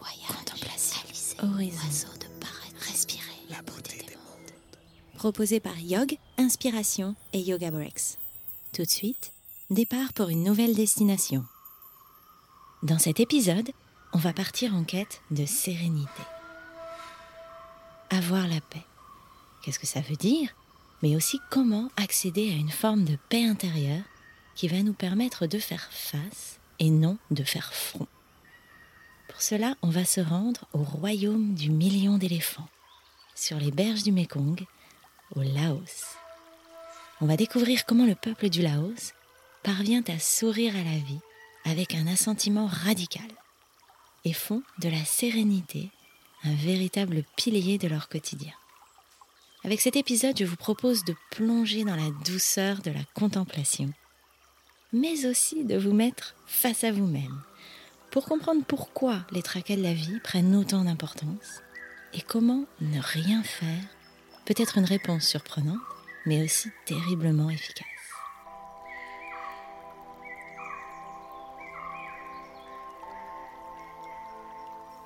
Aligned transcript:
voyage, 0.00 0.36
contemplation, 0.36 1.00
horizon, 1.42 1.86
oiseau 1.86 2.08
de 2.18 2.26
paradis, 2.40 2.88
respirer 2.88 3.36
la 3.50 3.62
beauté 3.62 3.98
des 3.98 4.16
mondes. 4.16 4.52
Proposé 5.14 5.60
par 5.60 5.78
Yog, 5.78 6.16
Inspiration 6.38 7.14
et 7.32 7.40
Yoga 7.40 7.70
Breaks. 7.70 8.18
Tout 8.72 8.82
de 8.82 8.90
suite, 8.90 9.32
départ 9.68 10.12
pour 10.14 10.28
une 10.28 10.42
nouvelle 10.42 10.74
destination. 10.74 11.44
Dans 12.82 12.98
cet 12.98 13.20
épisode, 13.20 13.70
on 14.12 14.18
va 14.18 14.32
partir 14.32 14.74
en 14.74 14.84
quête 14.84 15.20
de 15.30 15.44
sérénité. 15.44 16.22
Avoir 18.10 18.48
la 18.48 18.60
paix. 18.60 18.84
Qu'est-ce 19.62 19.78
que 19.78 19.86
ça 19.86 20.00
veut 20.00 20.16
dire? 20.16 20.48
Mais 21.02 21.14
aussi 21.16 21.38
comment 21.50 21.90
accéder 21.96 22.50
à 22.50 22.54
une 22.54 22.70
forme 22.70 23.04
de 23.04 23.16
paix 23.28 23.44
intérieure 23.44 24.02
qui 24.54 24.68
va 24.68 24.82
nous 24.82 24.94
permettre 24.94 25.46
de 25.46 25.58
faire 25.58 25.88
face 25.92 26.58
et 26.78 26.90
non 26.90 27.18
de 27.30 27.44
faire 27.44 27.72
front. 27.72 28.08
Pour 29.40 29.48
cela, 29.48 29.74
on 29.80 29.88
va 29.88 30.04
se 30.04 30.20
rendre 30.20 30.66
au 30.74 30.82
royaume 30.82 31.54
du 31.54 31.70
million 31.70 32.18
d'éléphants, 32.18 32.68
sur 33.34 33.56
les 33.56 33.70
berges 33.70 34.02
du 34.02 34.12
Mékong, 34.12 34.66
au 35.34 35.40
Laos. 35.40 36.18
On 37.22 37.26
va 37.26 37.38
découvrir 37.38 37.86
comment 37.86 38.04
le 38.04 38.14
peuple 38.14 38.50
du 38.50 38.60
Laos 38.60 39.14
parvient 39.62 40.02
à 40.08 40.18
sourire 40.18 40.76
à 40.76 40.84
la 40.84 40.98
vie 40.98 41.20
avec 41.64 41.94
un 41.94 42.06
assentiment 42.06 42.66
radical 42.66 43.30
et 44.26 44.34
font 44.34 44.62
de 44.78 44.90
la 44.90 45.06
sérénité 45.06 45.88
un 46.44 46.54
véritable 46.56 47.24
pilier 47.38 47.78
de 47.78 47.88
leur 47.88 48.10
quotidien. 48.10 48.52
Avec 49.64 49.80
cet 49.80 49.96
épisode, 49.96 50.36
je 50.38 50.44
vous 50.44 50.56
propose 50.56 51.02
de 51.04 51.14
plonger 51.30 51.84
dans 51.84 51.96
la 51.96 52.10
douceur 52.26 52.82
de 52.82 52.90
la 52.90 53.04
contemplation, 53.14 53.90
mais 54.92 55.24
aussi 55.24 55.64
de 55.64 55.78
vous 55.78 55.94
mettre 55.94 56.34
face 56.46 56.84
à 56.84 56.92
vous-même 56.92 57.40
pour 58.10 58.24
comprendre 58.24 58.64
pourquoi 58.66 59.20
les 59.30 59.42
tracas 59.42 59.76
de 59.76 59.82
la 59.82 59.94
vie 59.94 60.18
prennent 60.20 60.56
autant 60.56 60.84
d'importance 60.84 61.62
et 62.12 62.20
comment 62.20 62.64
ne 62.80 63.00
rien 63.00 63.42
faire 63.42 63.84
peut 64.44 64.54
être 64.56 64.78
une 64.78 64.84
réponse 64.84 65.24
surprenante, 65.24 65.78
mais 66.26 66.42
aussi 66.42 66.70
terriblement 66.86 67.50
efficace. 67.50 67.86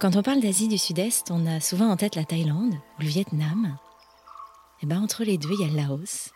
Quand 0.00 0.16
on 0.16 0.22
parle 0.22 0.40
d'Asie 0.40 0.68
du 0.68 0.78
Sud-Est, 0.78 1.30
on 1.30 1.46
a 1.46 1.60
souvent 1.60 1.90
en 1.90 1.96
tête 1.96 2.16
la 2.16 2.24
Thaïlande 2.24 2.74
ou 2.98 3.02
le 3.02 3.08
Vietnam. 3.08 3.78
Et 4.82 4.86
ben 4.86 5.00
entre 5.00 5.24
les 5.24 5.38
deux, 5.38 5.52
il 5.52 5.60
y 5.60 5.64
a 5.64 5.68
le 5.68 5.76
Laos. 5.76 6.30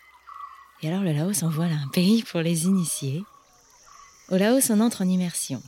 Et 0.82 0.88
alors 0.88 1.02
le 1.02 1.12
Laos 1.12 1.42
en 1.42 1.48
voilà 1.48 1.74
un 1.74 1.88
pays 1.88 2.22
pour 2.22 2.40
les 2.40 2.64
initiés. 2.64 3.22
Au 4.30 4.36
Laos, 4.36 4.70
on 4.70 4.80
entre 4.80 5.02
en 5.02 5.08
immersion. 5.08 5.62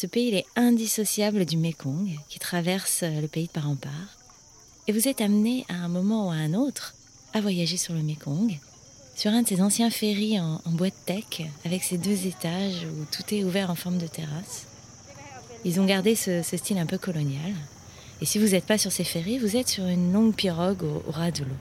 Ce 0.00 0.06
pays 0.06 0.32
est 0.32 0.46
indissociable 0.54 1.44
du 1.44 1.56
Mékong 1.56 2.08
qui 2.28 2.38
traverse 2.38 3.02
le 3.02 3.26
pays 3.26 3.48
de 3.48 3.50
part 3.50 3.68
en 3.68 3.74
part. 3.74 4.16
Et 4.86 4.92
vous 4.92 5.08
êtes 5.08 5.20
amené 5.20 5.66
à 5.68 5.74
un 5.74 5.88
moment 5.88 6.28
ou 6.28 6.30
à 6.30 6.34
un 6.34 6.54
autre 6.54 6.94
à 7.34 7.40
voyager 7.40 7.76
sur 7.76 7.94
le 7.94 8.02
Mékong, 8.04 8.60
sur 9.16 9.32
un 9.32 9.42
de 9.42 9.48
ces 9.48 9.60
anciens 9.60 9.90
ferries 9.90 10.38
en, 10.38 10.60
bois 10.66 10.90
de 10.90 10.94
teck 11.04 11.42
avec 11.64 11.82
ses 11.82 11.98
deux 11.98 12.28
étages 12.28 12.86
où 12.86 13.06
tout 13.10 13.34
est 13.34 13.42
ouvert 13.42 13.72
en 13.72 13.74
forme 13.74 13.98
de 13.98 14.06
terrasse. 14.06 14.68
Ils 15.64 15.80
ont 15.80 15.84
gardé 15.84 16.14
ce, 16.14 16.44
ce 16.44 16.56
style 16.56 16.78
un 16.78 16.86
peu 16.86 16.98
colonial. 16.98 17.52
Et 18.20 18.24
si 18.24 18.38
vous 18.38 18.50
n'êtes 18.50 18.66
pas 18.66 18.78
sur 18.78 18.92
ces 18.92 19.02
ferries, 19.02 19.40
vous 19.40 19.56
êtes 19.56 19.66
sur 19.66 19.88
une 19.88 20.12
longue 20.12 20.32
pirogue 20.36 20.84
au, 20.84 21.02
au 21.08 21.10
ras 21.10 21.32
de 21.32 21.42
l'eau. 21.42 21.58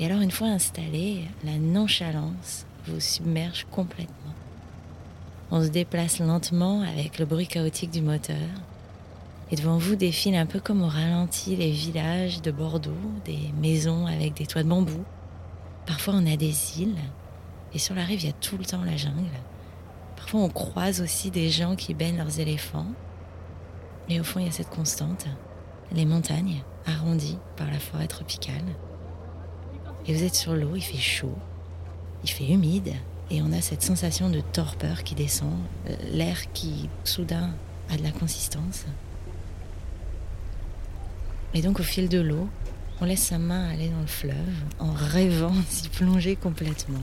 Et 0.00 0.06
alors, 0.06 0.20
une 0.20 0.32
fois 0.32 0.48
installé, 0.48 1.22
la 1.44 1.58
nonchalance 1.58 2.66
vous 2.88 2.98
submerge 2.98 3.68
complètement. 3.70 4.34
On 5.50 5.62
se 5.62 5.68
déplace 5.68 6.18
lentement 6.18 6.82
avec 6.82 7.18
le 7.18 7.24
bruit 7.24 7.46
chaotique 7.46 7.90
du 7.90 8.02
moteur. 8.02 8.36
Et 9.50 9.56
devant 9.56 9.78
vous 9.78 9.96
défilent 9.96 10.36
un 10.36 10.44
peu 10.44 10.60
comme 10.60 10.82
au 10.82 10.88
ralenti 10.88 11.56
les 11.56 11.70
villages 11.70 12.42
de 12.42 12.50
Bordeaux, 12.50 12.90
des 13.24 13.50
maisons 13.58 14.06
avec 14.06 14.34
des 14.34 14.44
toits 14.44 14.62
de 14.62 14.68
bambou. 14.68 15.04
Parfois 15.86 16.14
on 16.16 16.26
a 16.26 16.36
des 16.36 16.80
îles. 16.80 16.98
Et 17.72 17.78
sur 17.78 17.94
la 17.94 18.04
rive, 18.04 18.22
il 18.22 18.26
y 18.26 18.30
a 18.30 18.34
tout 18.34 18.58
le 18.58 18.64
temps 18.66 18.84
la 18.84 18.98
jungle. 18.98 19.24
Parfois 20.16 20.40
on 20.40 20.50
croise 20.50 21.00
aussi 21.00 21.30
des 21.30 21.48
gens 21.48 21.76
qui 21.76 21.94
baignent 21.94 22.18
leurs 22.18 22.40
éléphants. 22.40 22.92
Et 24.10 24.20
au 24.20 24.24
fond, 24.24 24.40
il 24.40 24.46
y 24.46 24.48
a 24.50 24.52
cette 24.52 24.68
constante. 24.68 25.26
Les 25.92 26.04
montagnes, 26.04 26.62
arrondies 26.84 27.38
par 27.56 27.70
la 27.70 27.78
forêt 27.78 28.06
tropicale. 28.06 28.76
Et 30.06 30.14
vous 30.14 30.24
êtes 30.24 30.34
sur 30.34 30.54
l'eau, 30.54 30.76
il 30.76 30.82
fait 30.82 30.98
chaud, 30.98 31.34
il 32.22 32.30
fait 32.30 32.48
humide, 32.48 32.92
et 33.30 33.42
on 33.42 33.52
a 33.52 33.60
cette 33.60 33.82
sensation 33.82 34.30
de 34.30 34.40
torpeur 34.40 35.04
qui 35.04 35.14
descend, 35.14 35.52
euh, 35.88 35.96
l'air 36.12 36.50
qui 36.52 36.88
soudain 37.04 37.50
a 37.90 37.96
de 37.96 38.02
la 38.02 38.10
consistance. 38.10 38.84
Et 41.54 41.62
donc 41.62 41.80
au 41.80 41.82
fil 41.82 42.08
de 42.08 42.20
l'eau, 42.20 42.48
on 43.00 43.04
laisse 43.04 43.22
sa 43.22 43.38
main 43.38 43.68
aller 43.68 43.88
dans 43.88 44.00
le 44.00 44.06
fleuve 44.06 44.34
en 44.78 44.92
rêvant 44.92 45.52
d'y 45.82 45.88
plonger 45.88 46.36
complètement. 46.36 47.02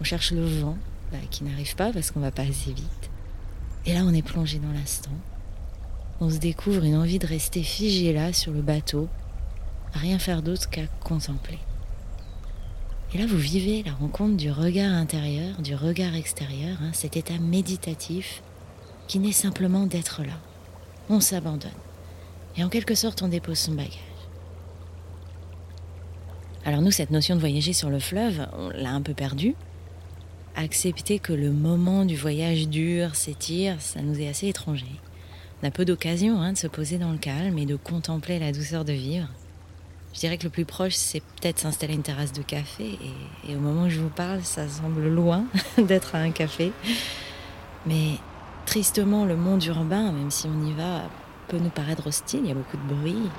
On 0.00 0.04
cherche 0.04 0.32
le 0.32 0.44
vent 0.44 0.76
bah, 1.12 1.18
qui 1.30 1.44
n'arrive 1.44 1.76
pas 1.76 1.92
parce 1.92 2.10
qu'on 2.10 2.20
va 2.20 2.32
pas 2.32 2.42
assez 2.42 2.72
vite. 2.72 3.10
Et 3.86 3.94
là 3.94 4.02
on 4.04 4.12
est 4.12 4.22
plongé 4.22 4.58
dans 4.58 4.72
l'instant. 4.72 5.10
On 6.20 6.30
se 6.30 6.38
découvre 6.38 6.84
une 6.84 6.96
envie 6.96 7.18
de 7.18 7.26
rester 7.26 7.62
figé 7.62 8.12
là 8.12 8.32
sur 8.32 8.52
le 8.52 8.62
bateau, 8.62 9.08
à 9.94 9.98
rien 9.98 10.18
faire 10.18 10.42
d'autre 10.42 10.68
qu'à 10.70 10.86
contempler. 11.02 11.58
Et 13.14 13.18
là, 13.18 13.26
vous 13.26 13.36
vivez 13.36 13.82
la 13.82 13.92
rencontre 13.92 14.36
du 14.36 14.50
regard 14.50 14.92
intérieur, 14.92 15.60
du 15.60 15.74
regard 15.74 16.14
extérieur, 16.14 16.78
hein, 16.80 16.90
cet 16.94 17.16
état 17.18 17.38
méditatif 17.38 18.42
qui 19.06 19.18
n'est 19.18 19.32
simplement 19.32 19.84
d'être 19.84 20.22
là. 20.22 20.38
On 21.10 21.20
s'abandonne. 21.20 21.70
Et 22.56 22.64
en 22.64 22.70
quelque 22.70 22.94
sorte, 22.94 23.22
on 23.22 23.28
dépose 23.28 23.58
son 23.58 23.72
bagage. 23.72 23.98
Alors 26.64 26.80
nous, 26.80 26.90
cette 26.90 27.10
notion 27.10 27.34
de 27.34 27.40
voyager 27.40 27.74
sur 27.74 27.90
le 27.90 27.98
fleuve, 27.98 28.46
on 28.54 28.70
l'a 28.70 28.92
un 28.92 29.02
peu 29.02 29.12
perdue. 29.12 29.54
Accepter 30.54 31.18
que 31.18 31.32
le 31.34 31.50
moment 31.50 32.06
du 32.06 32.16
voyage 32.16 32.68
dure, 32.68 33.14
s'étire, 33.14 33.80
ça 33.80 34.00
nous 34.00 34.20
est 34.20 34.28
assez 34.28 34.48
étranger. 34.48 35.00
On 35.62 35.66
a 35.66 35.70
peu 35.70 35.84
d'occasion 35.84 36.40
hein, 36.40 36.52
de 36.52 36.58
se 36.58 36.66
poser 36.66 36.98
dans 36.98 37.12
le 37.12 37.18
calme 37.18 37.58
et 37.58 37.66
de 37.66 37.76
contempler 37.76 38.38
la 38.38 38.52
douceur 38.52 38.84
de 38.84 38.92
vivre. 38.92 39.28
Je 40.12 40.20
dirais 40.20 40.36
que 40.36 40.44
le 40.44 40.50
plus 40.50 40.64
proche, 40.64 40.94
c'est 40.94 41.20
peut-être 41.20 41.58
s'installer 41.58 41.94
une 41.94 42.02
terrasse 42.02 42.32
de 42.32 42.42
café. 42.42 42.98
Et, 43.46 43.50
et, 43.50 43.56
au 43.56 43.60
moment 43.60 43.84
où 43.84 43.88
je 43.88 44.00
vous 44.00 44.10
parle, 44.10 44.42
ça 44.42 44.68
semble 44.68 45.08
loin 45.08 45.44
d'être 45.78 46.14
à 46.14 46.18
un 46.18 46.30
café. 46.30 46.72
Mais 47.86 48.18
tristement, 48.66 49.24
le 49.24 49.36
monde 49.36 49.64
urbain, 49.64 50.12
même 50.12 50.30
si 50.30 50.46
on 50.46 50.66
y 50.66 50.72
va, 50.72 51.02
peut 51.48 51.58
nous 51.58 51.70
paraître 51.70 52.06
hostile. 52.06 52.40
Il 52.42 52.48
y 52.48 52.52
a 52.52 52.54
beaucoup 52.54 52.76
de 52.76 52.94
bruit. 52.94 53.30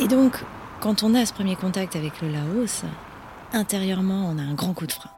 Et 0.00 0.06
donc, 0.06 0.44
quand 0.80 1.02
on 1.02 1.14
a 1.14 1.24
ce 1.24 1.32
premier 1.32 1.56
contact 1.56 1.96
avec 1.96 2.20
le 2.20 2.28
Laos, 2.28 2.84
intérieurement, 3.52 4.28
on 4.28 4.38
a 4.38 4.42
un 4.42 4.54
grand 4.54 4.74
coup 4.74 4.86
de 4.86 4.92
frein. 4.92 5.10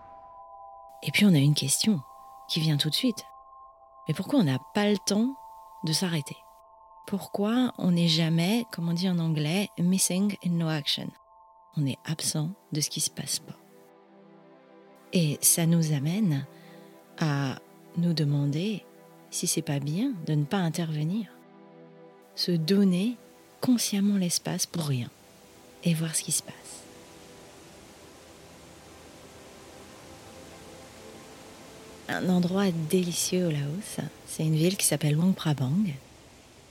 Et 1.02 1.10
puis, 1.10 1.26
on 1.26 1.34
a 1.34 1.38
une 1.38 1.54
question 1.54 2.00
qui 2.48 2.60
vient 2.60 2.76
tout 2.76 2.90
de 2.90 2.94
suite. 2.94 3.24
Mais 4.06 4.14
pourquoi 4.14 4.38
on 4.40 4.44
n'a 4.44 4.58
pas 4.74 4.88
le 4.88 4.98
temps 4.98 5.34
de 5.84 5.92
s'arrêter? 5.92 6.36
Pourquoi 7.06 7.72
on 7.78 7.92
n'est 7.92 8.08
jamais, 8.08 8.64
comme 8.72 8.88
on 8.88 8.92
dit 8.92 9.08
en 9.08 9.18
anglais, 9.18 9.68
missing 9.78 10.36
in 10.44 10.50
no 10.50 10.68
action? 10.68 11.08
On 11.76 11.86
est 11.86 11.98
absent 12.04 12.50
de 12.72 12.80
ce 12.80 12.90
qui 12.90 13.00
se 13.00 13.10
passe 13.10 13.38
pas. 13.38 13.56
Et 15.12 15.38
ça 15.40 15.66
nous 15.66 15.92
amène 15.92 16.46
à 17.18 17.58
nous 17.96 18.12
demander 18.12 18.84
si 19.30 19.46
c'est 19.46 19.62
pas 19.62 19.80
bien 19.80 20.12
de 20.26 20.34
ne 20.34 20.44
pas 20.44 20.58
intervenir. 20.58 21.26
Se 22.34 22.52
donner 22.52 23.16
consciemment 23.60 24.16
l'espace 24.16 24.66
pour 24.66 24.84
rien 24.84 25.10
et 25.84 25.94
voir 25.94 26.14
ce 26.14 26.22
qui 26.22 26.32
se 26.32 26.42
passe. 26.42 26.54
Un 32.08 32.28
endroit 32.28 32.70
délicieux 32.72 33.46
au 33.46 33.50
Laos, 33.50 34.00
c'est 34.26 34.44
une 34.44 34.56
ville 34.56 34.76
qui 34.76 34.86
s'appelle 34.86 35.14
Luang 35.14 35.32
Prabang. 35.32 35.84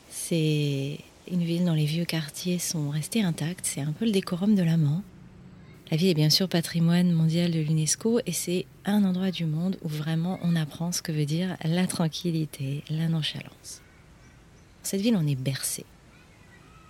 C'est 0.10 0.98
une 1.32 1.44
ville 1.44 1.66
dont 1.66 1.74
les 1.74 1.86
vieux 1.86 2.06
quartiers 2.06 2.58
sont 2.58 2.90
restés 2.90 3.22
intacts. 3.22 3.66
C'est 3.66 3.82
un 3.82 3.92
peu 3.92 4.06
le 4.06 4.12
décorum 4.12 4.56
de 4.56 4.64
l'amant. 4.64 5.04
La 5.92 5.98
ville 5.98 6.10
est 6.10 6.16
bien 6.16 6.30
sûr 6.30 6.50
patrimoine 6.50 7.12
mondial 7.12 7.52
de 7.52 7.60
l'UNESCO 7.60 8.20
et 8.26 8.32
c'est 8.32 8.66
un 8.86 9.04
endroit 9.04 9.32
du 9.32 9.46
monde 9.46 9.78
où 9.84 9.88
vraiment 9.88 10.40
on 10.44 10.56
apprend 10.56 10.92
ce 10.92 11.02
que 11.02 11.12
veut 11.12 11.26
dire 11.26 11.58
la 11.64 11.88
tranquillité, 11.88 12.84
la 12.90 13.08
nonchalance. 13.08 13.82
Cette 14.84 15.02
ville, 15.02 15.16
on 15.16 15.28
est 15.28 15.40
bercé. 15.40 15.86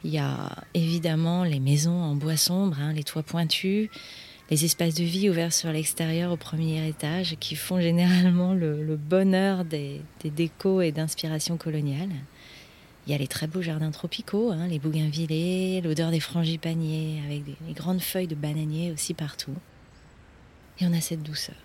Il 0.04 0.12
y 0.12 0.18
a 0.18 0.63
évidemment 0.74 1.44
les 1.44 1.60
maisons 1.60 2.01
en 2.01 2.15
bois 2.15 2.38
sombre, 2.38 2.77
hein, 2.80 2.94
les 2.94 3.04
toits 3.04 3.24
pointus, 3.24 3.89
les 4.50 4.65
espaces 4.65 4.95
de 4.95 5.04
vie 5.04 5.30
ouverts 5.30 5.54
sur 5.54 5.72
l'extérieur 5.72 6.31
au 6.31 6.38
premier 6.38 6.88
étage 6.88 7.36
qui 7.39 7.56
font 7.56 7.81
généralement 7.81 8.54
le, 8.54 8.83
le 8.83 8.95
bonheur 8.95 9.65
des, 9.65 10.01
des 10.22 10.30
décos 10.30 10.81
et 10.81 10.94
d'inspiration 10.94 11.57
coloniale. 11.57 12.10
Il 13.09 13.13
y 13.13 13.15
a 13.15 13.17
les 13.17 13.27
très 13.27 13.47
beaux 13.47 13.63
jardins 13.63 13.89
tropicaux, 13.89 14.51
hein, 14.51 14.67
les 14.67 14.77
bougainvillées, 14.77 15.81
l'odeur 15.81 16.11
des 16.11 16.19
frangipaniers, 16.19 17.23
avec 17.25 17.41
les 17.67 17.73
grandes 17.73 18.01
feuilles 18.01 18.27
de 18.27 18.35
bananiers 18.35 18.91
aussi 18.91 19.15
partout. 19.15 19.56
Et 20.79 20.85
on 20.85 20.94
a 20.94 21.01
cette 21.01 21.23
douceur. 21.23 21.56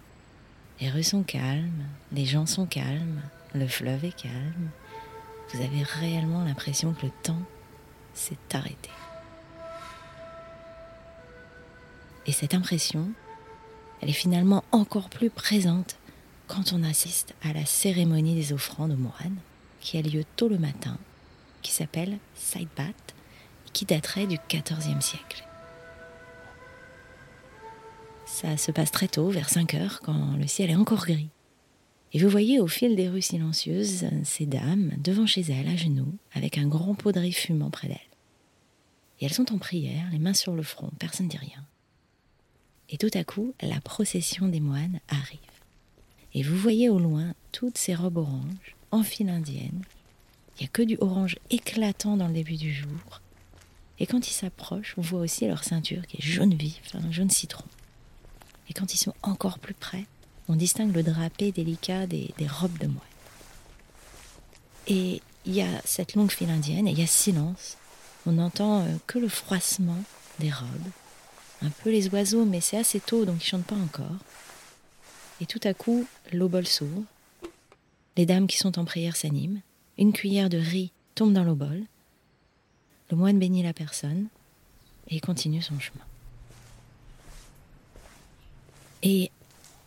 Les 0.80 0.88
rues 0.88 1.02
sont 1.02 1.22
calmes, 1.22 1.84
les 2.12 2.24
gens 2.24 2.46
sont 2.46 2.64
calmes, 2.64 3.20
le 3.54 3.68
fleuve 3.68 4.06
est 4.06 4.16
calme. 4.16 4.70
vous 5.52 5.60
avez 5.60 5.82
réellement 5.82 6.42
l'impression 6.42 6.94
que 6.94 7.04
le 7.04 7.12
temps 7.22 7.42
s'est 8.14 8.38
arrêté. 8.54 8.88
Et 12.24 12.32
cette 12.32 12.54
impression, 12.54 13.10
elle 14.00 14.08
est 14.08 14.14
finalement 14.14 14.64
encore 14.72 15.10
plus 15.10 15.28
présente 15.28 15.98
quand 16.46 16.72
on 16.72 16.82
assiste 16.82 17.34
à 17.42 17.52
la 17.52 17.66
cérémonie 17.66 18.34
des 18.34 18.54
offrandes 18.54 18.92
aux 18.92 18.96
moines, 18.96 19.36
qui 19.82 19.98
a 19.98 20.00
lieu 20.00 20.24
tôt 20.36 20.48
le 20.48 20.56
matin, 20.56 20.96
qui 21.64 21.72
s'appelle 21.72 22.18
Saitbat, 22.36 22.92
qui 23.72 23.86
daterait 23.86 24.28
du 24.28 24.38
XIVe 24.48 25.00
siècle. 25.00 25.44
Ça 28.26 28.56
se 28.56 28.70
passe 28.70 28.92
très 28.92 29.08
tôt, 29.08 29.30
vers 29.30 29.48
5 29.48 29.74
heures, 29.74 30.00
quand 30.02 30.36
le 30.36 30.46
ciel 30.46 30.70
est 30.70 30.76
encore 30.76 31.06
gris. 31.06 31.30
Et 32.12 32.20
vous 32.20 32.28
voyez 32.28 32.60
au 32.60 32.68
fil 32.68 32.94
des 32.94 33.08
rues 33.08 33.22
silencieuses 33.22 34.06
ces 34.22 34.46
dames 34.46 34.92
devant 34.98 35.26
chez 35.26 35.40
elles, 35.40 35.68
à 35.68 35.74
genoux, 35.74 36.14
avec 36.32 36.58
un 36.58 36.68
grand 36.68 36.94
pot 36.94 37.10
de 37.10 37.18
riz 37.18 37.32
fumant 37.32 37.70
près 37.70 37.88
d'elles. 37.88 37.98
Et 39.20 39.24
elles 39.24 39.32
sont 39.32 39.52
en 39.52 39.58
prière, 39.58 40.06
les 40.12 40.18
mains 40.18 40.34
sur 40.34 40.54
le 40.54 40.62
front, 40.62 40.90
personne 40.98 41.26
ne 41.26 41.30
dit 41.30 41.38
rien. 41.38 41.64
Et 42.90 42.98
tout 42.98 43.10
à 43.14 43.24
coup, 43.24 43.54
la 43.62 43.80
procession 43.80 44.46
des 44.48 44.60
moines 44.60 45.00
arrive. 45.08 45.40
Et 46.34 46.42
vous 46.42 46.56
voyez 46.56 46.88
au 46.88 46.98
loin 46.98 47.34
toutes 47.52 47.78
ces 47.78 47.94
robes 47.94 48.18
oranges, 48.18 48.76
en 48.90 49.02
file 49.02 49.30
indienne. 49.30 49.82
Il 50.56 50.62
n'y 50.62 50.66
a 50.66 50.70
que 50.72 50.82
du 50.82 50.96
orange 51.00 51.36
éclatant 51.50 52.16
dans 52.16 52.28
le 52.28 52.34
début 52.34 52.56
du 52.56 52.72
jour. 52.72 53.20
Et 53.98 54.06
quand 54.06 54.28
ils 54.28 54.32
s'approchent, 54.32 54.94
on 54.98 55.02
voit 55.02 55.20
aussi 55.20 55.46
leur 55.46 55.64
ceinture 55.64 56.06
qui 56.06 56.16
est 56.16 56.22
jaune 56.22 56.54
vif, 56.54 56.94
un 56.94 57.12
jaune 57.12 57.30
citron. 57.30 57.64
Et 58.68 58.72
quand 58.72 58.94
ils 58.94 58.98
sont 58.98 59.14
encore 59.22 59.58
plus 59.58 59.74
près, 59.74 60.04
on 60.48 60.56
distingue 60.56 60.94
le 60.94 61.02
drapé 61.02 61.52
délicat 61.52 62.06
des, 62.06 62.32
robes 62.48 62.78
de 62.78 62.86
moines. 62.86 63.00
Et 64.86 65.22
il 65.46 65.54
y 65.54 65.62
a 65.62 65.80
cette 65.84 66.14
longue 66.14 66.30
file 66.30 66.50
indienne 66.50 66.88
et 66.88 66.92
il 66.92 66.98
y 66.98 67.02
a 67.02 67.06
silence. 67.06 67.76
On 68.26 68.32
n'entend 68.32 68.80
euh, 68.80 68.96
que 69.06 69.18
le 69.18 69.28
froissement 69.28 70.02
des 70.38 70.50
robes 70.50 70.90
un 71.64 71.70
peu 71.70 71.90
les 71.90 72.08
oiseaux, 72.08 72.44
mais 72.44 72.60
c'est 72.60 72.76
assez 72.76 73.00
tôt, 73.00 73.24
donc 73.24 73.42
ils 73.42 73.48
chantent 73.48 73.64
pas 73.64 73.74
encore. 73.74 74.16
Et 75.40 75.46
tout 75.46 75.60
à 75.64 75.74
coup, 75.74 76.06
l'obol 76.32 76.66
s'ouvre. 76.66 77.02
Les 78.16 78.26
dames 78.26 78.46
qui 78.46 78.58
sont 78.58 78.78
en 78.78 78.84
prière 78.84 79.16
s'animent. 79.16 79.60
Une 79.98 80.12
cuillère 80.12 80.48
de 80.48 80.58
riz 80.58 80.90
tombe 81.14 81.32
dans 81.32 81.44
l'obol. 81.44 81.82
Le 83.10 83.16
moine 83.16 83.38
bénit 83.38 83.62
la 83.62 83.72
personne 83.72 84.26
et 85.08 85.20
continue 85.20 85.62
son 85.62 85.78
chemin. 85.78 86.04
Et 89.02 89.30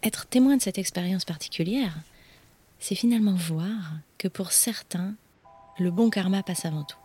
être 0.03 0.27
témoin 0.27 0.57
de 0.57 0.61
cette 0.61 0.77
expérience 0.77 1.25
particulière, 1.25 1.97
c'est 2.79 2.95
finalement 2.95 3.33
voir 3.33 3.93
que 4.17 4.27
pour 4.27 4.51
certains, 4.51 5.15
le 5.79 5.91
bon 5.91 6.09
karma 6.09 6.43
passe 6.43 6.65
avant 6.65 6.83
tout. 6.83 6.97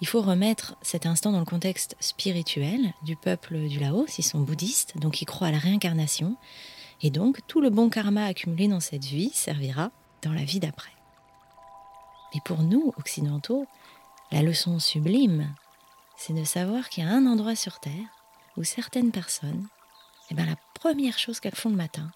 Il 0.00 0.06
faut 0.06 0.22
remettre 0.22 0.76
cet 0.82 1.06
instant 1.06 1.32
dans 1.32 1.38
le 1.38 1.44
contexte 1.44 1.96
spirituel 2.00 2.92
du 3.04 3.16
peuple 3.16 3.68
du 3.68 3.78
Laos. 3.78 4.18
Ils 4.18 4.22
sont 4.22 4.40
bouddhistes, 4.40 4.98
donc 4.98 5.22
ils 5.22 5.26
croient 5.26 5.48
à 5.48 5.52
la 5.52 5.58
réincarnation. 5.58 6.36
Et 7.02 7.10
donc, 7.10 7.40
tout 7.46 7.60
le 7.60 7.70
bon 7.70 7.88
karma 7.88 8.24
accumulé 8.24 8.68
dans 8.68 8.80
cette 8.80 9.04
vie 9.04 9.30
servira 9.32 9.90
dans 10.22 10.32
la 10.32 10.44
vie 10.44 10.60
d'après. 10.60 10.95
Mais 12.34 12.40
pour 12.44 12.62
nous, 12.62 12.92
occidentaux, 12.96 13.66
la 14.32 14.42
leçon 14.42 14.78
sublime, 14.78 15.54
c'est 16.16 16.32
de 16.32 16.44
savoir 16.44 16.88
qu'il 16.88 17.04
y 17.04 17.06
a 17.06 17.10
un 17.10 17.26
endroit 17.26 17.56
sur 17.56 17.78
Terre 17.80 18.08
où 18.56 18.64
certaines 18.64 19.12
personnes, 19.12 19.66
eh 20.30 20.34
ben, 20.34 20.46
la 20.46 20.56
première 20.74 21.18
chose 21.18 21.40
qu'elles 21.40 21.54
font 21.54 21.70
le 21.70 21.76
matin, 21.76 22.10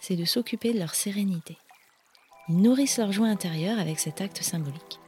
c'est 0.00 0.16
de 0.16 0.24
s'occuper 0.24 0.72
de 0.72 0.78
leur 0.78 0.94
sérénité. 0.94 1.56
Ils 2.48 2.60
nourrissent 2.60 2.98
leur 2.98 3.12
joie 3.12 3.28
intérieure 3.28 3.78
avec 3.78 4.00
cet 4.00 4.20
acte 4.20 4.42
symbolique. 4.42 4.98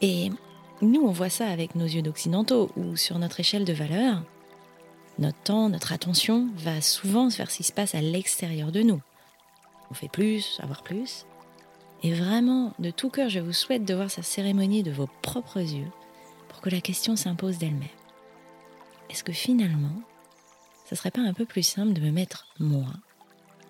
Et 0.00 0.30
nous, 0.80 1.02
on 1.02 1.12
voit 1.12 1.30
ça 1.30 1.46
avec 1.46 1.74
nos 1.74 1.84
yeux 1.84 2.02
d'occidentaux, 2.02 2.70
où 2.76 2.96
sur 2.96 3.18
notre 3.18 3.40
échelle 3.40 3.64
de 3.64 3.72
valeur, 3.72 4.22
notre 5.18 5.38
temps, 5.42 5.68
notre 5.68 5.92
attention 5.92 6.48
va 6.56 6.80
souvent 6.80 7.28
vers 7.28 7.50
ce 7.50 7.58
qui 7.58 7.64
se 7.64 7.72
passe 7.72 7.94
à 7.94 8.00
l'extérieur 8.00 8.72
de 8.72 8.82
nous. 8.82 9.00
On 9.90 9.94
fait 9.94 10.08
plus, 10.08 10.58
avoir 10.62 10.82
plus. 10.82 11.26
Et 12.02 12.12
vraiment, 12.12 12.72
de 12.78 12.90
tout 12.90 13.10
cœur, 13.10 13.28
je 13.28 13.38
vous 13.38 13.52
souhaite 13.52 13.84
de 13.84 13.94
voir 13.94 14.10
sa 14.10 14.22
cérémonie 14.22 14.82
de 14.82 14.90
vos 14.90 15.08
propres 15.22 15.60
yeux 15.60 15.90
pour 16.48 16.60
que 16.60 16.70
la 16.70 16.80
question 16.80 17.14
s'impose 17.14 17.58
d'elle-même. 17.58 17.88
Est-ce 19.08 19.22
que 19.22 19.32
finalement, 19.32 20.02
ce 20.88 20.96
serait 20.96 21.12
pas 21.12 21.20
un 21.20 21.32
peu 21.32 21.44
plus 21.44 21.62
simple 21.62 21.92
de 21.92 22.00
me 22.00 22.10
mettre 22.10 22.46
moi 22.58 22.92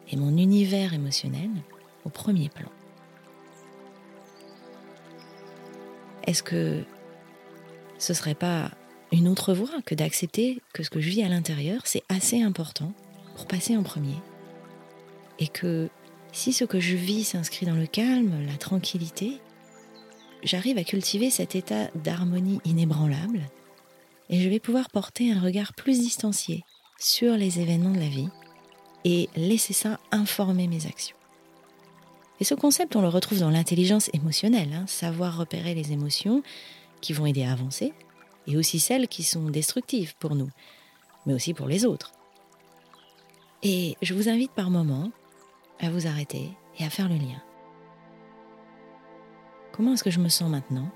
et 0.08 0.16
mon 0.16 0.36
univers 0.36 0.94
émotionnel 0.94 1.50
au 2.04 2.08
premier 2.08 2.48
plan? 2.48 2.70
Est-ce 6.24 6.42
que 6.42 6.84
ce 7.98 8.14
serait 8.14 8.34
pas 8.34 8.70
une 9.12 9.28
autre 9.28 9.52
voie 9.52 9.82
que 9.84 9.94
d'accepter 9.94 10.62
que 10.72 10.82
ce 10.82 10.90
que 10.90 11.00
je 11.00 11.10
vis 11.10 11.22
à 11.22 11.28
l'intérieur, 11.28 11.82
c'est 11.84 12.04
assez 12.08 12.42
important 12.42 12.92
pour 13.36 13.46
passer 13.46 13.76
en 13.76 13.82
premier 13.82 14.16
Et 15.38 15.48
que 15.48 15.90
si 16.32 16.52
ce 16.52 16.64
que 16.64 16.80
je 16.80 16.96
vis 16.96 17.24
s'inscrit 17.24 17.66
dans 17.66 17.74
le 17.74 17.86
calme, 17.86 18.46
la 18.46 18.56
tranquillité, 18.56 19.38
j'arrive 20.42 20.78
à 20.78 20.84
cultiver 20.84 21.30
cet 21.30 21.54
état 21.54 21.88
d'harmonie 21.94 22.60
inébranlable 22.64 23.42
et 24.30 24.40
je 24.40 24.48
vais 24.48 24.60
pouvoir 24.60 24.90
porter 24.90 25.30
un 25.30 25.40
regard 25.40 25.74
plus 25.74 26.00
distancié 26.00 26.64
sur 26.98 27.36
les 27.36 27.60
événements 27.60 27.92
de 27.92 28.00
la 28.00 28.08
vie 28.08 28.28
et 29.04 29.28
laisser 29.36 29.74
ça 29.74 30.00
informer 30.10 30.68
mes 30.68 30.86
actions. 30.86 31.16
Et 32.40 32.44
ce 32.44 32.54
concept, 32.54 32.96
on 32.96 33.02
le 33.02 33.08
retrouve 33.08 33.40
dans 33.40 33.50
l'intelligence 33.50 34.10
émotionnelle, 34.14 34.72
hein, 34.72 34.86
savoir 34.86 35.36
repérer 35.36 35.74
les 35.74 35.92
émotions 35.92 36.42
qui 37.00 37.12
vont 37.12 37.26
aider 37.26 37.44
à 37.44 37.52
avancer, 37.52 37.92
et 38.46 38.56
aussi 38.56 38.80
celles 38.80 39.06
qui 39.06 39.22
sont 39.22 39.50
destructives 39.50 40.14
pour 40.18 40.34
nous, 40.34 40.50
mais 41.26 41.34
aussi 41.34 41.54
pour 41.54 41.68
les 41.68 41.84
autres. 41.84 42.12
Et 43.62 43.96
je 44.02 44.14
vous 44.14 44.28
invite 44.28 44.50
par 44.52 44.70
moments 44.70 45.12
à 45.82 45.90
vous 45.90 46.06
arrêter 46.06 46.50
et 46.78 46.84
à 46.84 46.90
faire 46.90 47.08
le 47.08 47.16
lien. 47.16 47.42
Comment 49.72 49.94
est-ce 49.94 50.04
que 50.04 50.10
je 50.10 50.20
me 50.20 50.28
sens 50.28 50.50
maintenant? 50.50 50.90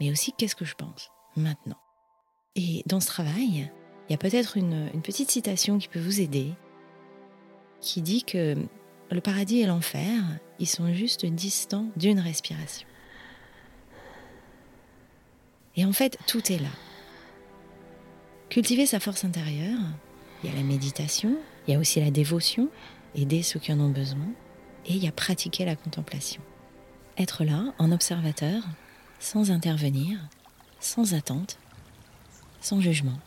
Mais 0.00 0.10
aussi 0.10 0.32
qu'est-ce 0.32 0.56
que 0.56 0.64
je 0.64 0.74
pense 0.74 1.10
maintenant? 1.36 1.78
Et 2.56 2.82
dans 2.86 3.00
ce 3.00 3.06
travail, 3.06 3.70
il 4.08 4.12
y 4.12 4.14
a 4.14 4.18
peut-être 4.18 4.56
une, 4.56 4.90
petite 5.02 5.30
citation 5.30 5.78
qui 5.78 5.88
peut 5.88 6.00
vous 6.00 6.20
aider, 6.20 6.52
qui 7.80 8.02
dit 8.02 8.24
que 8.24 8.56
le 9.10 9.20
paradis 9.20 9.60
et 9.60 9.66
l'enfer, 9.66 10.22
ils 10.58 10.68
sont 10.68 10.92
juste 10.92 11.26
distants 11.26 11.86
d'une 11.96 12.20
respiration. 12.20 12.88
Et 15.76 15.84
en 15.84 15.92
fait, 15.92 16.18
tout 16.26 16.52
est 16.52 16.58
là. 16.58 16.68
Cultiver 18.48 18.86
sa 18.86 18.98
force 18.98 19.24
intérieure, 19.24 19.78
il 20.42 20.50
y 20.50 20.52
a 20.52 20.56
la 20.56 20.64
méditation, 20.64 21.36
il 21.66 21.74
y 21.74 21.76
a 21.76 21.78
aussi 21.78 22.00
la 22.00 22.10
dévotion, 22.10 22.68
aider 23.14 23.42
ceux 23.42 23.60
qui 23.60 23.72
en 23.72 23.80
ont 23.80 23.90
besoin, 23.90 24.26
et 24.86 24.94
il 24.94 25.04
y 25.04 25.10
pratiquer 25.10 25.64
la 25.64 25.76
contemplation. 25.76 26.42
Être 27.18 27.44
là, 27.44 27.74
en 27.78 27.92
observateur, 27.92 28.62
sans 29.18 29.50
intervenir, 29.50 30.18
sans 30.80 31.14
attente, 31.14 31.58
sans 32.60 32.80
jugement. 32.80 33.18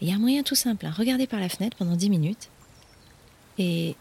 Il 0.00 0.08
y 0.08 0.12
a 0.12 0.14
un 0.14 0.18
moyen 0.18 0.42
tout 0.42 0.54
simple, 0.54 0.86
hein. 0.86 0.94
regardez 0.96 1.26
par 1.26 1.40
la 1.40 1.48
fenêtre 1.48 1.76
pendant 1.76 1.96
10 1.96 2.10
minutes 2.10 2.48
et 3.58 3.96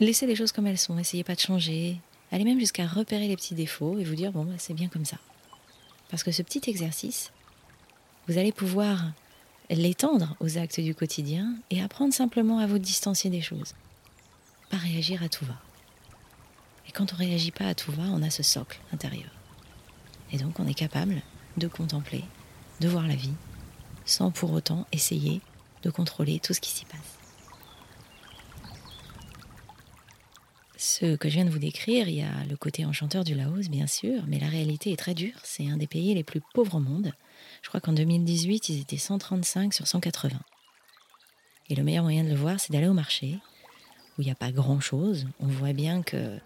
Laissez 0.00 0.26
les 0.26 0.34
choses 0.34 0.50
comme 0.50 0.66
elles 0.66 0.78
sont, 0.78 0.96
essayez 0.98 1.24
pas 1.24 1.34
de 1.34 1.40
changer. 1.40 2.00
Allez 2.32 2.44
même 2.44 2.58
jusqu'à 2.58 2.86
repérer 2.86 3.28
les 3.28 3.36
petits 3.36 3.54
défauts 3.54 3.98
et 3.98 4.04
vous 4.04 4.14
dire 4.14 4.32
bon, 4.32 4.44
bah, 4.46 4.54
c'est 4.56 4.72
bien 4.72 4.88
comme 4.88 5.04
ça. 5.04 5.18
Parce 6.08 6.24
que 6.24 6.32
ce 6.32 6.40
petit 6.40 6.70
exercice, 6.70 7.32
vous 8.26 8.38
allez 8.38 8.50
pouvoir 8.50 9.12
l'étendre 9.68 10.36
aux 10.40 10.56
actes 10.56 10.80
du 10.80 10.94
quotidien 10.94 11.54
et 11.68 11.82
apprendre 11.82 12.14
simplement 12.14 12.58
à 12.60 12.66
vous 12.66 12.78
distancier 12.78 13.28
des 13.28 13.42
choses. 13.42 13.74
Réagir 14.72 15.22
à 15.22 15.28
tout 15.28 15.44
va. 15.44 15.54
Et 16.88 16.92
quand 16.92 17.12
on 17.12 17.16
réagit 17.16 17.52
pas 17.52 17.66
à 17.66 17.74
tout 17.74 17.92
va, 17.92 18.02
on 18.04 18.22
a 18.22 18.30
ce 18.30 18.42
socle 18.42 18.80
intérieur. 18.92 19.30
Et 20.32 20.38
donc 20.38 20.58
on 20.58 20.66
est 20.66 20.74
capable 20.74 21.22
de 21.56 21.68
contempler, 21.68 22.24
de 22.80 22.88
voir 22.88 23.06
la 23.06 23.14
vie, 23.14 23.34
sans 24.04 24.30
pour 24.30 24.52
autant 24.52 24.86
essayer 24.92 25.40
de 25.82 25.90
contrôler 25.90 26.40
tout 26.40 26.54
ce 26.54 26.60
qui 26.60 26.70
s'y 26.70 26.84
passe. 26.84 27.18
Ce 30.76 31.16
que 31.16 31.28
je 31.28 31.34
viens 31.34 31.44
de 31.44 31.50
vous 31.50 31.58
décrire, 31.58 32.08
il 32.08 32.16
y 32.16 32.22
a 32.22 32.44
le 32.48 32.56
côté 32.56 32.84
enchanteur 32.84 33.22
du 33.22 33.34
Laos, 33.34 33.68
bien 33.68 33.86
sûr, 33.86 34.24
mais 34.26 34.38
la 34.38 34.48
réalité 34.48 34.92
est 34.92 34.96
très 34.96 35.14
dure. 35.14 35.38
C'est 35.44 35.68
un 35.68 35.76
des 35.76 35.86
pays 35.86 36.14
les 36.14 36.24
plus 36.24 36.40
pauvres 36.54 36.76
au 36.76 36.80
monde. 36.80 37.12
Je 37.62 37.68
crois 37.68 37.80
qu'en 37.80 37.92
2018, 37.92 38.68
ils 38.70 38.80
étaient 38.80 38.96
135 38.96 39.74
sur 39.74 39.86
180. 39.86 40.38
Et 41.68 41.74
le 41.74 41.84
meilleur 41.84 42.02
moyen 42.02 42.24
de 42.24 42.30
le 42.30 42.34
voir, 42.34 42.58
c'est 42.58 42.72
d'aller 42.72 42.88
au 42.88 42.94
marché, 42.94 43.38
il 44.20 44.24
n'y 44.26 44.30
a 44.30 44.36
pas 44.36 44.52
grand-chose. 44.52 45.26
On 45.40 45.46
voit 45.46 45.72
bien 45.72 46.02
que 46.02 46.38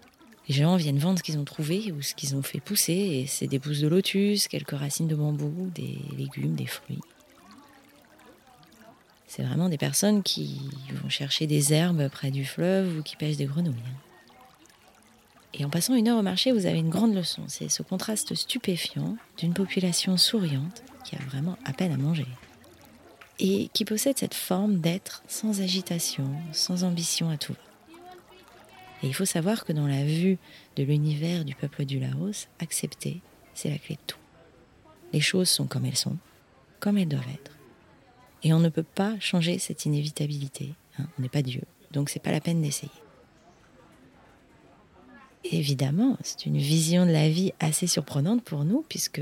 les 0.47 0.55
gens 0.55 0.75
viennent 0.75 0.99
vendre 0.99 1.17
ce 1.17 1.23
qu'ils 1.23 1.37
ont 1.37 1.45
trouvé 1.45 1.91
ou 1.91 2.01
ce 2.01 2.13
qu'ils 2.13 2.35
ont 2.35 2.43
fait 2.43 2.59
pousser, 2.59 3.25
c'est 3.27 3.47
des 3.47 3.59
pousses 3.59 3.79
de 3.79 3.87
lotus, 3.87 4.47
quelques 4.47 4.71
racines 4.71 5.07
de 5.07 5.15
bambou, 5.15 5.71
des 5.73 5.97
légumes, 6.17 6.55
des 6.55 6.67
fruits. 6.67 7.01
C'est 9.27 9.43
vraiment 9.43 9.69
des 9.69 9.77
personnes 9.77 10.23
qui 10.23 10.61
vont 10.93 11.09
chercher 11.09 11.47
des 11.47 11.73
herbes 11.73 12.07
près 12.09 12.31
du 12.31 12.45
fleuve 12.45 12.99
ou 12.99 13.03
qui 13.03 13.15
pêchent 13.15 13.37
des 13.37 13.45
grenouilles. 13.45 13.73
Et 15.57 15.65
en 15.65 15.69
passant 15.69 15.95
une 15.95 16.07
heure 16.07 16.19
au 16.19 16.23
marché, 16.23 16.51
vous 16.51 16.65
avez 16.65 16.79
une 16.79 16.89
grande 16.89 17.15
leçon. 17.15 17.41
C'est 17.47 17.69
ce 17.69 17.81
contraste 17.81 18.35
stupéfiant 18.35 19.17
d'une 19.37 19.53
population 19.53 20.17
souriante 20.17 20.83
qui 21.03 21.15
a 21.15 21.19
vraiment 21.29 21.57
à 21.65 21.73
peine 21.73 21.93
à 21.93 21.97
manger. 21.97 22.27
Et 23.39 23.69
qui 23.73 23.83
possède 23.83 24.17
cette 24.17 24.33
forme 24.33 24.79
d'être 24.79 25.23
sans 25.27 25.61
agitation, 25.61 26.29
sans 26.51 26.83
ambition 26.83 27.29
à 27.29 27.37
tout 27.37 27.53
va. 27.53 27.64
Et 29.05 29.09
il 29.09 29.13
faut 29.13 29.25
savoir 29.25 29.65
que 29.65 29.71
dans 29.71 29.85
la 29.85 30.03
vue 30.03 30.39
de 30.77 30.83
l'univers 30.83 31.45
du 31.45 31.53
peuple 31.53 31.85
du 31.85 31.99
Laos, 31.99 32.47
accepter, 32.57 33.21
c'est 33.53 33.69
la 33.69 33.77
clé 33.77 33.97
de 33.97 34.01
tout. 34.07 34.17
Les 35.13 35.19
choses 35.19 35.47
sont 35.47 35.67
comme 35.67 35.85
elles 35.85 35.95
sont, 35.95 36.17
comme 36.79 36.97
elles 36.97 37.07
doivent 37.07 37.29
être. 37.31 37.51
Et 38.41 38.51
on 38.51 38.57
ne 38.57 38.69
peut 38.69 38.81
pas 38.81 39.13
changer 39.19 39.59
cette 39.59 39.85
inévitabilité. 39.85 40.73
Hein. 40.97 41.05
on 41.19 41.21
n'est 41.21 41.29
pas 41.29 41.43
Dieu, 41.43 41.61
donc 41.91 42.09
c'est 42.09 42.19
pas 42.19 42.31
la 42.31 42.41
peine 42.41 42.63
d'essayer. 42.63 42.91
Évidemment, 45.43 46.17
c'est 46.23 46.47
une 46.47 46.57
vision 46.57 47.05
de 47.05 47.11
la 47.11 47.29
vie 47.29 47.53
assez 47.59 47.85
surprenante 47.85 48.43
pour 48.43 48.65
nous, 48.65 48.83
puisque 48.89 49.21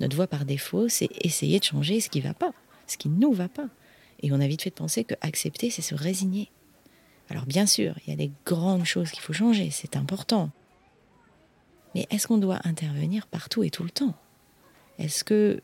notre 0.00 0.16
voie 0.16 0.26
par 0.26 0.44
défaut, 0.44 0.88
c'est 0.88 1.10
essayer 1.24 1.60
de 1.60 1.64
changer 1.64 2.00
ce 2.00 2.10
qui 2.10 2.18
ne 2.18 2.24
va 2.24 2.34
pas, 2.34 2.52
ce 2.88 2.96
qui 2.96 3.08
ne 3.08 3.20
nous 3.20 3.32
va 3.32 3.48
pas. 3.48 3.68
Et 4.20 4.32
on 4.32 4.40
a 4.40 4.48
vite 4.48 4.62
fait 4.62 4.70
de 4.70 4.74
penser 4.74 5.04
que 5.04 5.14
accepter, 5.20 5.70
c'est 5.70 5.80
se 5.80 5.94
résigner. 5.94 6.50
Alors 7.30 7.46
bien 7.46 7.64
sûr, 7.66 7.94
il 8.04 8.10
y 8.10 8.12
a 8.12 8.16
des 8.16 8.32
grandes 8.44 8.84
choses 8.84 9.10
qu'il 9.10 9.22
faut 9.22 9.32
changer, 9.32 9.70
c'est 9.70 9.96
important. 9.96 10.50
Mais 11.94 12.06
est-ce 12.10 12.26
qu'on 12.26 12.38
doit 12.38 12.60
intervenir 12.64 13.26
partout 13.28 13.62
et 13.62 13.70
tout 13.70 13.84
le 13.84 13.90
temps? 13.90 14.14
Est-ce 14.98 15.24
que 15.24 15.62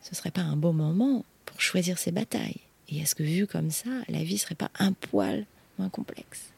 ce 0.00 0.10
ne 0.10 0.14
serait 0.14 0.30
pas 0.30 0.42
un 0.42 0.56
beau 0.56 0.72
moment 0.72 1.24
pour 1.44 1.60
choisir 1.60 1.98
ses 1.98 2.12
batailles? 2.12 2.60
Et 2.88 2.98
est-ce 2.98 3.14
que 3.14 3.22
vu 3.22 3.46
comme 3.46 3.70
ça, 3.70 3.90
la 4.08 4.22
vie 4.22 4.38
serait 4.38 4.54
pas 4.54 4.70
un 4.78 4.92
poil 4.92 5.44
moins 5.78 5.88
complexe? 5.88 6.52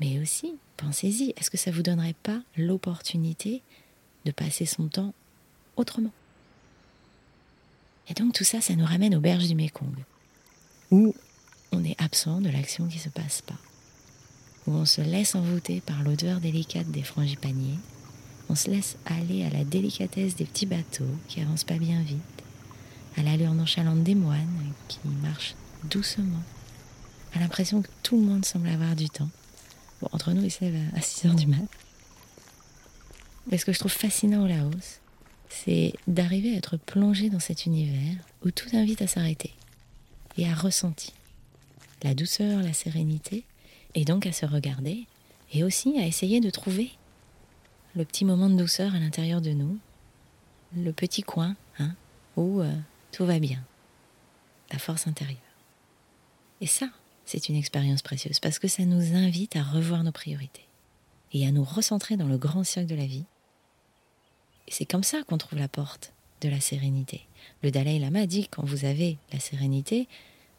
Mais 0.00 0.18
aussi, 0.18 0.54
pensez-y, 0.76 1.32
est-ce 1.36 1.50
que 1.50 1.56
ça 1.56 1.70
vous 1.70 1.82
donnerait 1.82 2.16
pas 2.22 2.40
l'opportunité 2.56 3.62
de 4.24 4.32
passer 4.32 4.66
son 4.66 4.88
temps 4.88 5.14
autrement? 5.76 6.12
Et 8.08 8.14
donc 8.14 8.32
tout 8.32 8.44
ça, 8.44 8.60
ça 8.60 8.74
nous 8.74 8.84
ramène 8.84 9.14
aux 9.14 9.20
berges 9.20 9.46
du 9.46 9.54
Mékong, 9.54 9.94
où 10.90 11.14
on 11.74 11.84
est 11.84 12.00
absent 12.00 12.40
de 12.40 12.48
l'action 12.48 12.86
qui 12.86 12.96
ne 12.96 13.02
se 13.02 13.08
passe 13.08 13.42
pas, 13.42 13.58
où 14.66 14.72
on 14.72 14.84
se 14.84 15.00
laisse 15.00 15.34
envoûter 15.34 15.80
par 15.80 16.02
l'odeur 16.02 16.40
délicate 16.40 16.90
des 16.90 17.02
frangipaniers, 17.02 17.78
on 18.48 18.54
se 18.54 18.70
laisse 18.70 18.96
aller 19.06 19.44
à 19.44 19.50
la 19.50 19.64
délicatesse 19.64 20.36
des 20.36 20.44
petits 20.44 20.66
bateaux 20.66 21.04
qui 21.28 21.40
avancent 21.40 21.64
pas 21.64 21.78
bien 21.78 22.00
vite, 22.02 22.20
à 23.16 23.22
l'allure 23.22 23.54
nonchalante 23.54 24.02
des 24.02 24.14
moines 24.14 24.72
qui 24.88 24.98
marchent 25.22 25.54
doucement, 25.84 26.42
à 27.34 27.40
l'impression 27.40 27.82
que 27.82 27.88
tout 28.02 28.16
le 28.16 28.24
monde 28.24 28.44
semble 28.44 28.68
avoir 28.68 28.96
du 28.96 29.08
temps. 29.08 29.30
Bon, 30.00 30.08
entre 30.12 30.32
nous, 30.32 30.44
il 30.44 30.50
se 30.50 30.64
lève 30.64 30.80
à 30.94 31.00
6 31.00 31.26
heures 31.26 31.34
du 31.34 31.46
mat. 31.46 31.66
Mais 33.50 33.58
ce 33.58 33.64
que 33.64 33.72
je 33.72 33.78
trouve 33.78 33.92
fascinant 33.92 34.44
au 34.44 34.46
Laos, 34.46 35.00
c'est 35.48 35.92
d'arriver 36.06 36.54
à 36.54 36.58
être 36.58 36.76
plongé 36.76 37.30
dans 37.30 37.40
cet 37.40 37.66
univers 37.66 38.16
où 38.44 38.50
tout 38.50 38.68
invite 38.72 39.02
à 39.02 39.06
s'arrêter 39.06 39.52
et 40.36 40.48
à 40.48 40.54
ressentir 40.54 41.12
la 42.04 42.14
douceur, 42.14 42.62
la 42.62 42.72
sérénité, 42.72 43.44
et 43.94 44.04
donc 44.04 44.26
à 44.26 44.32
se 44.32 44.46
regarder, 44.46 45.06
et 45.52 45.64
aussi 45.64 45.98
à 45.98 46.06
essayer 46.06 46.40
de 46.40 46.50
trouver 46.50 46.90
le 47.96 48.04
petit 48.04 48.24
moment 48.24 48.50
de 48.50 48.56
douceur 48.56 48.94
à 48.94 48.98
l'intérieur 48.98 49.40
de 49.40 49.50
nous, 49.50 49.78
le 50.76 50.92
petit 50.92 51.22
coin 51.22 51.56
hein, 51.78 51.94
où 52.36 52.60
euh, 52.60 52.72
tout 53.10 53.24
va 53.24 53.38
bien, 53.38 53.64
la 54.70 54.78
force 54.78 55.06
intérieure. 55.06 55.38
Et 56.60 56.66
ça, 56.66 56.88
c'est 57.24 57.48
une 57.48 57.56
expérience 57.56 58.02
précieuse 58.02 58.40
parce 58.40 58.58
que 58.58 58.68
ça 58.68 58.84
nous 58.84 59.14
invite 59.14 59.56
à 59.56 59.62
revoir 59.62 60.04
nos 60.04 60.12
priorités 60.12 60.66
et 61.32 61.46
à 61.46 61.52
nous 61.52 61.64
recentrer 61.64 62.16
dans 62.16 62.26
le 62.26 62.38
grand 62.38 62.64
cercle 62.64 62.90
de 62.90 62.94
la 62.94 63.06
vie. 63.06 63.24
Et 64.68 64.72
c'est 64.72 64.84
comme 64.84 65.02
ça 65.02 65.22
qu'on 65.22 65.38
trouve 65.38 65.58
la 65.58 65.68
porte 65.68 66.12
de 66.40 66.48
la 66.48 66.60
sérénité. 66.60 67.26
Le 67.62 67.70
Dalai 67.70 67.98
Lama 67.98 68.26
dit 68.26 68.48
quand 68.48 68.64
vous 68.64 68.84
avez 68.84 69.18
la 69.32 69.40
sérénité, 69.40 70.08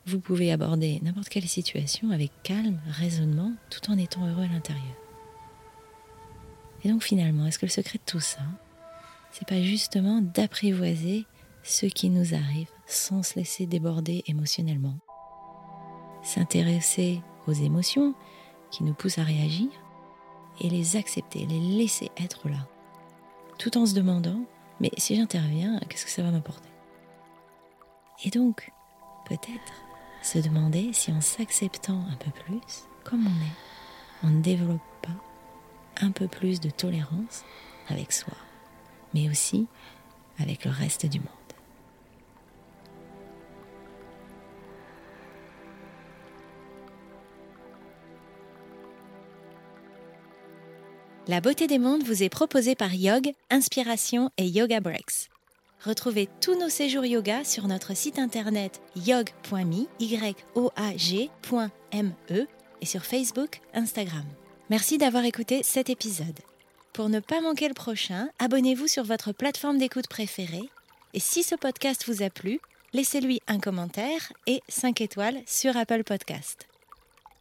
vous 0.05 0.19
pouvez 0.19 0.51
aborder 0.51 1.00
n'importe 1.01 1.29
quelle 1.29 1.47
situation 1.47 2.12
avec 2.12 2.31
calme, 2.43 2.79
raisonnement, 2.88 3.53
tout 3.69 3.89
en 3.91 3.97
étant 3.97 4.27
heureux 4.27 4.43
à 4.43 4.53
l'intérieur. 4.53 4.95
Et 6.83 6.89
donc 6.89 7.03
finalement, 7.03 7.47
est-ce 7.47 7.57
que 7.57 7.65
le 7.65 7.71
secret 7.71 7.97
de 7.97 8.12
tout 8.12 8.19
ça, 8.19 8.41
c'est 9.31 9.47
pas 9.47 9.62
justement 9.62 10.21
d'apprivoiser 10.21 11.25
ce 11.63 11.88
qui 11.88 12.09
nous 12.09 12.35
arrive 12.35 12.69
sans 12.85 13.24
se 13.24 13.35
laisser 13.35 13.65
déborder 13.65 14.24
émotionnellement? 14.27 14.97
S'intéresser 16.21 17.21
aux 17.47 17.53
émotions 17.53 18.13
qui 18.69 18.83
nous 18.83 18.93
poussent 18.93 19.17
à 19.17 19.24
réagir 19.24 19.69
et 20.62 20.69
les 20.69 20.95
accepter, 20.95 21.47
les 21.47 21.59
laisser 21.59 22.12
être 22.17 22.47
là, 22.47 22.67
tout 23.57 23.77
en 23.77 23.85
se 23.85 23.95
demandant, 23.95 24.45
mais 24.79 24.91
si 24.97 25.15
j'interviens, 25.15 25.79
qu'est-ce 25.89 26.05
que 26.05 26.12
ça 26.12 26.21
va 26.21 26.31
m'apporter? 26.31 26.69
Et 28.24 28.29
donc, 28.29 28.71
peut-être 29.25 29.85
se 30.25 30.39
demander 30.39 30.91
si 30.91 31.12
en 31.12 31.22
s'acceptant 31.22 32.03
un 32.12 32.15
peu 32.15 32.32
plus, 32.32 32.86
comme 33.03 33.25
on 33.27 33.29
est, 33.29 34.24
on 34.24 34.29
ne 34.29 34.41
développe 34.41 34.82
pas 35.01 36.01
un 36.01 36.12
peu 36.12 36.27
plus 36.27 36.60
de 36.60 36.70
tolérance 36.70 37.44
avec 37.89 38.12
soi, 38.12 38.34
mais 39.13 39.29
aussi 39.29 39.67
avec 40.39 40.65
le 40.65 40.72
reste 40.72 41.05
du 41.05 41.20
monde. 41.20 41.29
La 51.27 51.41
beauté 51.41 51.67
des 51.67 51.79
mondes 51.79 52.03
vous 52.03 52.24
est 52.24 52.29
proposée 52.29 52.75
par 52.75 52.94
Yog, 52.94 53.32
Inspiration 53.50 54.29
et 54.38 54.48
Yoga 54.48 54.79
Breaks. 54.79 55.29
Retrouvez 55.84 56.27
tous 56.41 56.58
nos 56.60 56.70
séjours 56.70 57.05
yoga 57.05 57.44
sur 57.44 57.67
notre 57.67 57.96
site 57.96 58.17
internet 58.17 58.82
yog.me, 58.96 59.88
y-o-a-g.me 60.00 61.32
et 62.82 62.86
sur 62.86 63.05
Facebook, 63.05 63.62
Instagram. 63.74 64.25
Merci 64.70 64.98
d'avoir 64.98 65.25
écouté 65.25 65.62
cet 65.63 65.89
épisode. 65.89 66.39
Pour 66.94 67.10
ne 67.10 67.20
pas 67.20 67.41
manquer 67.41 67.67
le 67.67 67.74
prochain, 67.74 68.29
abonnez-vous 68.39 68.88
sur 68.88 69.03
votre 69.03 69.32
plateforme 69.32 69.77
d'écoute 69.77 70.08
préférée 70.08 70.70
et 71.13 71.20
si 71.20 71.44
ce 71.44 71.55
podcast 71.55 72.03
vous 72.08 72.24
a 72.24 72.29
plu, 72.29 72.60
laissez-lui 72.94 73.41
un 73.48 73.60
commentaire 73.60 74.34
et 74.48 74.62
5 74.67 75.00
étoiles 75.01 75.41
sur 75.46 75.77
Apple 75.77 76.03
Podcast. 76.03 76.67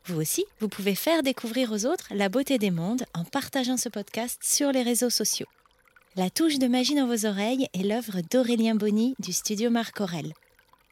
Vous 0.07 0.21
aussi, 0.21 0.45
vous 0.61 0.69
pouvez 0.69 0.95
faire 0.95 1.23
découvrir 1.23 1.73
aux 1.73 1.87
autres 1.87 2.09
la 2.11 2.29
beauté 2.29 2.59
des 2.59 2.71
mondes 2.71 3.05
en 3.14 3.25
partageant 3.25 3.76
ce 3.76 3.88
podcast 3.88 4.38
sur 4.45 4.71
les 4.71 4.83
réseaux 4.83 5.11
sociaux. 5.11 5.47
La 6.16 6.30
touche 6.30 6.61
de 6.61 6.68
magie 6.68 6.94
dans 6.94 7.09
vos 7.09 7.26
oreilles 7.26 7.66
est 7.75 7.83
l'œuvre 7.83 8.21
d'Aurélien 8.30 8.76
Bonny 8.76 9.16
du 9.18 9.33
studio 9.33 9.68
Marc 9.68 10.00
Aurel. 10.00 10.33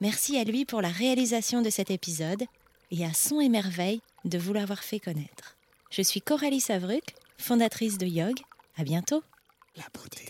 Merci 0.00 0.37
à 0.37 0.43
lui 0.43 0.64
pour 0.64 0.83
la 0.83 0.88
réalisation 0.88 1.62
de 1.62 1.71
cet 1.71 1.93
épisode 1.93 2.43
et 2.91 3.05
à 3.05 3.14
Son 3.14 3.41
et 3.41 3.49
Merveille 3.49 4.00
de 4.25 4.37
vous 4.37 4.52
l'avoir 4.52 4.83
fait 4.83 4.99
connaître. 4.99 5.57
Je 5.91 6.02
suis 6.02 6.23
Coralie 6.23 6.61
Savruc, 6.61 7.14
fondatrice 7.38 7.99
de 7.99 8.07
Yog. 8.07 8.35
À 8.76 8.83
bientôt. 8.83 9.23
La 9.76 9.85
beauté 9.95 10.25